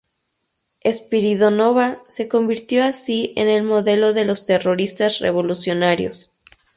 [0.83, 6.31] Spiridónova se convirtió así en el modelo de los terroristas revolucionarios.